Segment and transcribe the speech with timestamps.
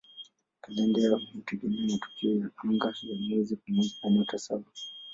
[0.61, 4.71] Kalenda yao hutegemea matukio ya anga ya mwezi pamoja na "Nyota Saba".